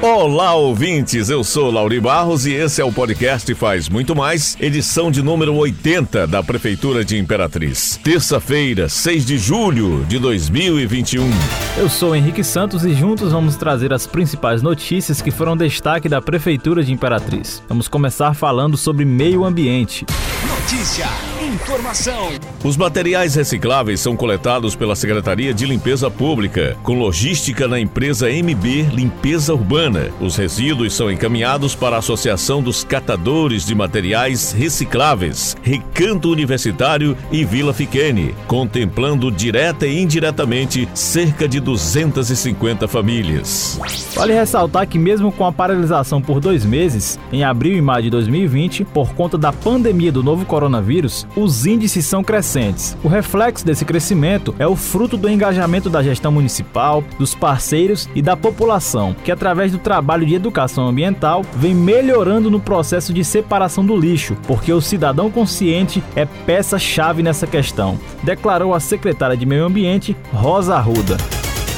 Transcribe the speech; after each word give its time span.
Olá, 0.00 0.54
ouvintes! 0.54 1.28
Eu 1.28 1.42
sou 1.42 1.72
Lauri 1.72 2.00
Barros 2.00 2.46
e 2.46 2.52
esse 2.52 2.80
é 2.80 2.84
o 2.84 2.92
podcast 2.92 3.52
Faz 3.56 3.88
Muito 3.88 4.14
Mais, 4.14 4.56
edição 4.60 5.10
de 5.10 5.20
número 5.20 5.52
80 5.56 6.24
da 6.24 6.40
Prefeitura 6.40 7.04
de 7.04 7.18
Imperatriz. 7.18 7.98
Terça-feira, 8.04 8.88
6 8.88 9.26
de 9.26 9.36
julho 9.36 10.04
de 10.06 10.20
2021. 10.20 11.28
Eu 11.76 11.88
sou 11.88 12.14
Henrique 12.14 12.44
Santos 12.44 12.84
e 12.84 12.94
juntos 12.94 13.32
vamos 13.32 13.56
trazer 13.56 13.92
as 13.92 14.06
principais 14.06 14.62
notícias 14.62 15.20
que 15.20 15.32
foram 15.32 15.56
destaque 15.56 16.08
da 16.08 16.22
Prefeitura 16.22 16.84
de 16.84 16.92
Imperatriz. 16.92 17.60
Vamos 17.68 17.88
começar 17.88 18.34
falando 18.34 18.76
sobre 18.76 19.04
meio 19.04 19.44
ambiente. 19.44 20.06
Notícia, 20.46 21.08
informação. 21.48 22.28
Os 22.62 22.76
materiais 22.76 23.34
recicláveis 23.34 24.00
são 24.00 24.14
coletados 24.14 24.76
pela 24.76 24.94
Secretaria 24.94 25.54
de 25.54 25.64
Limpeza 25.64 26.10
Pública, 26.10 26.76
com 26.82 26.98
logística 26.98 27.66
na 27.66 27.80
empresa 27.80 28.28
MB 28.28 28.82
Limpeza 28.92 29.54
Urbana. 29.54 30.10
Os 30.20 30.36
resíduos 30.36 30.94
são 30.94 31.10
encaminhados 31.10 31.74
para 31.74 31.96
a 31.96 32.00
Associação 32.00 32.62
dos 32.62 32.84
Catadores 32.84 33.64
de 33.64 33.74
Materiais 33.74 34.52
Recicláveis, 34.52 35.56
Recanto 35.62 36.30
Universitário 36.30 37.16
e 37.32 37.44
Vila 37.44 37.72
Fiquene, 37.72 38.34
contemplando 38.46 39.30
direta 39.30 39.86
e 39.86 40.02
indiretamente 40.02 40.88
cerca 40.92 41.48
de 41.48 41.60
250 41.60 42.86
famílias. 42.86 43.80
Vale 44.14 44.34
ressaltar 44.34 44.86
que, 44.86 44.98
mesmo 44.98 45.32
com 45.32 45.46
a 45.46 45.52
paralisação 45.52 46.20
por 46.20 46.40
dois 46.40 46.64
meses, 46.64 47.18
em 47.32 47.42
abril 47.44 47.76
e 47.76 47.80
maio 47.80 48.04
de 48.04 48.10
2020, 48.10 48.84
por 48.84 49.14
conta 49.14 49.38
da 49.38 49.52
pandemia 49.52 50.12
do 50.12 50.22
novo 50.22 50.44
coronavírus, 50.44 51.26
os 51.38 51.66
índices 51.66 52.04
são 52.04 52.22
crescentes. 52.22 52.96
O 53.02 53.08
reflexo 53.08 53.64
desse 53.64 53.84
crescimento 53.84 54.54
é 54.58 54.66
o 54.66 54.76
fruto 54.76 55.16
do 55.16 55.28
engajamento 55.28 55.88
da 55.88 56.02
gestão 56.02 56.32
municipal, 56.32 57.02
dos 57.18 57.34
parceiros 57.34 58.08
e 58.14 58.20
da 58.20 58.36
população, 58.36 59.14
que 59.24 59.32
através 59.32 59.72
do 59.72 59.78
trabalho 59.78 60.26
de 60.26 60.34
educação 60.34 60.86
ambiental 60.88 61.42
vem 61.54 61.74
melhorando 61.74 62.50
no 62.50 62.60
processo 62.60 63.12
de 63.12 63.24
separação 63.24 63.84
do 63.84 63.96
lixo, 63.96 64.36
porque 64.46 64.72
o 64.72 64.80
cidadão 64.80 65.30
consciente 65.30 66.02
é 66.16 66.26
peça-chave 66.26 67.22
nessa 67.22 67.46
questão, 67.46 67.98
declarou 68.22 68.74
a 68.74 68.80
secretária 68.80 69.36
de 69.36 69.46
Meio 69.46 69.64
Ambiente, 69.64 70.16
Rosa 70.32 70.74
Arruda. 70.74 71.16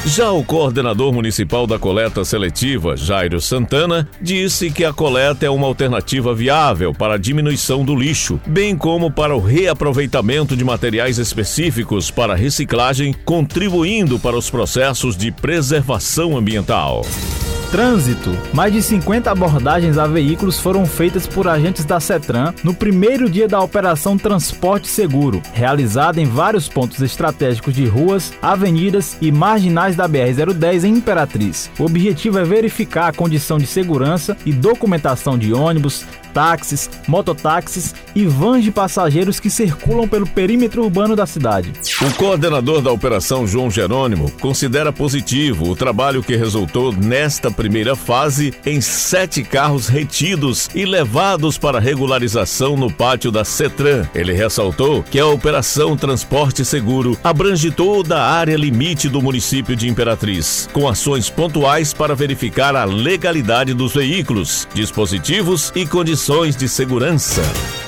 Já 0.06 0.31
o 0.31 0.43
coordenador 0.43 1.12
municipal 1.12 1.67
da 1.67 1.79
coleta 1.79 2.25
seletiva, 2.25 2.97
Jairo 2.97 3.39
Santana, 3.39 4.09
disse 4.20 4.70
que 4.70 4.83
a 4.83 4.95
coleta 4.95 5.45
é 5.45 5.51
uma 5.51 5.67
alternativa 5.67 6.34
viável 6.34 6.95
para 6.95 7.15
a 7.15 7.19
diminuição 7.19 7.84
do 7.84 7.95
lixo, 7.95 8.41
bem 8.47 8.77
como 8.77 9.11
para 9.11 9.37
o 9.37 9.41
reaproveitamento 9.41 10.57
de 10.57 10.65
materiais 10.65 11.19
específicos 11.19 12.11
para 12.11 12.34
reciclagem, 12.34 13.15
contribuindo 13.25 14.19
para 14.19 14.37
os 14.37 14.48
processos 14.48 15.17
de 15.17 15.31
preservação 15.31 16.37
ambiental. 16.37 17.03
Trânsito. 17.71 18.37
Mais 18.53 18.73
de 18.73 18.83
50 18.83 19.31
abordagens 19.31 19.97
a 19.97 20.05
veículos 20.05 20.59
foram 20.59 20.85
feitas 20.85 21.25
por 21.25 21.47
agentes 21.47 21.85
da 21.85 22.01
CETRAN 22.01 22.53
no 22.65 22.75
primeiro 22.75 23.31
dia 23.31 23.47
da 23.47 23.61
Operação 23.61 24.19
Transporte 24.19 24.89
Seguro, 24.89 25.41
realizada 25.53 26.21
em 26.21 26.25
vários 26.25 26.69
pontos 26.69 27.01
estratégicos 27.01 27.73
de 27.73 27.87
ruas, 27.87 28.33
avenidas 28.43 29.17
e 29.21 29.31
marginais 29.31 29.95
da 29.95 30.09
BR-010 30.09 30.83
em 30.83 30.95
Imperatriz. 30.95 31.71
O 31.79 31.85
objetivo 31.85 32.41
é 32.41 32.45
verificar 32.45 33.07
a 33.07 33.13
condição 33.13 33.57
de 33.57 33.69
segurança 33.69 34.37
e 34.45 34.53
documentação 34.53 35.39
de 35.39 35.53
ônibus, 35.53 36.05
táxis, 36.33 36.89
mototáxis 37.06 37.95
e 38.14 38.25
vans 38.25 38.64
de 38.64 38.70
passageiros 38.70 39.41
que 39.41 39.50
circulam 39.50 40.09
pelo 40.09 40.27
perímetro 40.27 40.83
urbano 40.83 41.17
da 41.17 41.27
cidade. 41.27 41.73
O 42.00 42.14
coordenador 42.14 42.81
da 42.81 42.92
operação, 42.92 43.47
João 43.47 43.70
Jerônimo, 43.70 44.31
considera 44.41 44.92
positivo 44.92 45.69
o 45.69 45.77
trabalho 45.77 46.23
que 46.23 46.36
resultou 46.36 46.92
nesta 46.92 47.51
primeira 47.51 47.97
fase 47.97 48.55
em 48.64 48.81
sete 48.81 49.42
carros 49.42 49.89
retidos 49.89 50.69
e 50.75 50.84
levados 50.84 51.58
para 51.58 51.81
regularização 51.81 52.77
no 52.77 52.92
pátio 52.92 53.31
da 53.31 53.45
CETRAN. 53.45 54.08
Ele 54.14 54.33
ressaltou 54.33 55.02
que 55.02 55.18
a 55.18 55.27
operação 55.27 55.97
Transporte 55.97 56.64
Seguro 56.64 57.18
abrange 57.24 57.70
toda 57.70 58.18
a 58.18 58.30
área 58.30 58.57
limite 58.57 59.08
do 59.08 59.20
município 59.20 59.74
de 59.74 59.89
Imperatriz, 59.89 60.68
com 60.73 60.89
ações 60.89 61.29
pontuais 61.29 61.92
para 61.92 62.14
verificar 62.14 62.77
a 62.77 62.85
legalidade 62.85 63.74
dos 63.74 63.95
veículos, 63.95 64.68
dispositivos 64.74 65.73
e 65.74 65.86
condições 65.86 66.20
condições 66.20 66.55
de 66.55 66.69
segurança. 66.69 67.41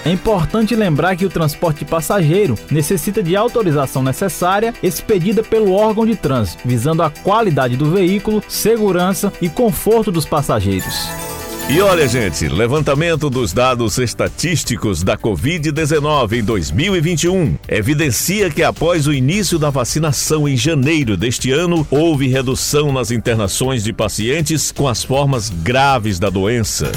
É 0.06 0.10
importante 0.10 0.74
lembrar 0.74 1.14
que 1.16 1.26
o 1.26 1.28
transporte 1.28 1.84
passageiro 1.84 2.54
necessita 2.70 3.22
de 3.22 3.36
autorização 3.36 4.02
necessária 4.02 4.72
expedida 4.82 5.42
pelo 5.42 5.72
órgão 5.72 6.06
de 6.06 6.16
trânsito, 6.16 6.66
visando 6.66 7.02
a 7.02 7.10
qualidade 7.10 7.76
do 7.76 7.90
veículo, 7.90 8.42
segurança 8.48 9.30
e 9.42 9.50
conforto 9.50 10.10
dos 10.10 10.24
passageiros. 10.24 11.08
E 11.68 11.78
olha, 11.82 12.08
gente, 12.08 12.48
levantamento 12.48 13.28
dos 13.28 13.52
dados 13.52 13.98
estatísticos 13.98 15.02
da 15.02 15.16
Covid-19 15.16 16.38
em 16.38 16.42
2021 16.42 17.56
evidencia 17.68 18.50
que 18.50 18.62
após 18.62 19.06
o 19.06 19.12
início 19.12 19.58
da 19.58 19.68
vacinação 19.68 20.48
em 20.48 20.56
janeiro 20.56 21.18
deste 21.18 21.52
ano, 21.52 21.86
houve 21.90 22.28
redução 22.28 22.92
nas 22.92 23.10
internações 23.10 23.84
de 23.84 23.92
pacientes 23.92 24.72
com 24.72 24.88
as 24.88 25.04
formas 25.04 25.50
graves 25.50 26.18
da 26.18 26.30
doença. 26.30 26.90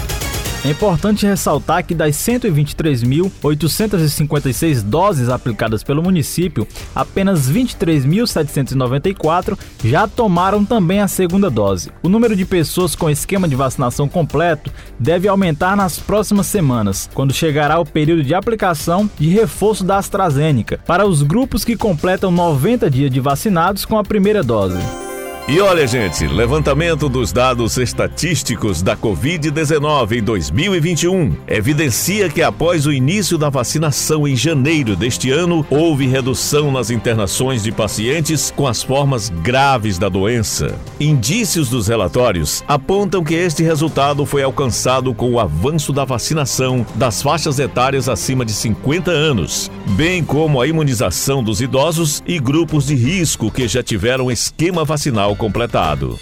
É 0.66 0.70
importante 0.72 1.26
ressaltar 1.28 1.86
que 1.86 1.94
das 1.94 2.16
123.856 2.16 4.82
doses 4.82 5.30
aplicadas 5.30 5.84
pelo 5.84 6.02
município, 6.02 6.68
apenas 6.96 7.48
23.794 7.48 9.56
já 9.84 10.08
tomaram 10.08 10.66
também 10.66 11.02
a 11.02 11.08
segunda 11.08 11.52
dose. 11.52 11.92
O 12.02 12.10
número 12.10 12.36
de 12.36 12.46
pessoas 12.46 12.96
com 12.96 13.12
esquema 13.12 13.48
de 13.48 13.56
vacinação 13.56 14.10
completo 14.10 14.72
deve 15.00 15.28
aumentar 15.28 15.78
nas 15.78 16.00
próximas 16.00 16.48
semanas, 16.48 17.08
quando 17.14 17.32
chegará 17.32 17.78
o 17.78 17.86
período 17.86 18.24
de 18.24 18.34
aplicação 18.34 19.08
de 19.20 19.30
reforço 19.30 19.84
da 19.84 20.00
AstraZeneca 20.00 20.80
para 20.84 21.06
os 21.06 21.22
grupos 21.22 21.64
que 21.64 21.78
completam 21.78 22.32
90 22.32 22.90
dias 22.90 23.12
de 23.12 23.20
vacinados 23.20 23.86
com 23.86 24.00
a 24.00 24.04
primeira 24.04 24.42
dose. 24.42 25.05
E 25.48 25.62
olha, 25.62 25.86
gente, 25.86 26.26
levantamento 26.26 27.08
dos 27.08 27.32
dados 27.32 27.78
estatísticos 27.78 28.82
da 28.82 28.98
Covid-19 28.98 30.18
em 30.18 30.24
2021 30.24 31.38
evidencia 31.48 32.28
que 32.30 32.42
após 32.42 32.88
o 32.88 32.92
início 32.92 33.38
da 33.38 33.48
vacinação 33.48 34.28
em 34.28 34.36
janeiro 34.36 34.96
deste 34.96 35.30
ano, 35.30 35.64
houve 35.70 36.08
redução 36.08 36.72
nas 36.72 36.90
internações 36.90 37.62
de 37.62 37.72
pacientes 37.72 38.52
com 38.56 38.66
as 38.66 38.82
formas 38.82 39.30
graves 39.30 40.00
da 40.00 40.10
doença. 40.10 40.80
Indícios 41.00 41.70
dos 41.70 41.88
relatórios 41.88 42.64
apontam 42.68 43.24
que 43.24 43.36
este 43.36 43.62
resultado 43.62 44.26
foi 44.26 44.42
alcançado 44.42 45.14
com 45.14 45.32
o 45.32 45.40
avanço 45.40 45.94
da 45.94 46.06
vacinação 46.06 46.84
das 46.96 47.22
faixas 47.22 47.60
etárias 47.60 48.10
acima 48.10 48.44
de 48.44 48.52
50 48.52 49.12
anos, 49.12 49.70
bem 49.92 50.24
como 50.24 50.60
a 50.60 50.66
imunização 50.66 51.44
dos 51.44 51.62
idosos 51.62 52.24
e 52.26 52.40
grupos 52.40 52.88
de 52.88 52.96
risco 52.96 53.52
que 53.52 53.68
já 53.68 53.84
tiveram 53.84 54.32
esquema 54.32 54.84
vacinal 54.84 55.35
completado. 55.36 56.20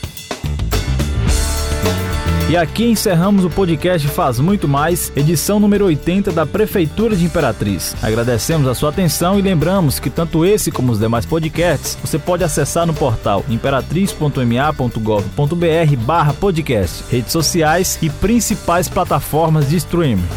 E 2.49 2.57
aqui 2.57 2.85
encerramos 2.85 3.45
o 3.45 3.49
podcast 3.49 4.07
Faz 4.09 4.39
Muito 4.39 4.67
Mais, 4.67 5.11
edição 5.15 5.59
número 5.59 5.85
80 5.85 6.31
da 6.31 6.45
Prefeitura 6.45 7.15
de 7.15 7.25
Imperatriz. 7.25 7.95
Agradecemos 8.03 8.67
a 8.67 8.75
sua 8.75 8.89
atenção 8.89 9.39
e 9.39 9.41
lembramos 9.41 9.97
que 9.97 10.09
tanto 10.09 10.45
esse 10.45 10.69
como 10.69 10.91
os 10.91 10.99
demais 10.99 11.25
podcasts 11.25 11.97
você 12.03 12.19
pode 12.19 12.43
acessar 12.43 12.85
no 12.85 12.93
portal 12.93 13.45
imperatriz.ma.gov.br 13.49 15.95
barra 16.05 16.33
podcast, 16.33 17.05
redes 17.09 17.31
sociais 17.31 17.97
e 18.01 18.09
principais 18.09 18.89
plataformas 18.89 19.69
de 19.69 19.77
streaming. 19.77 20.27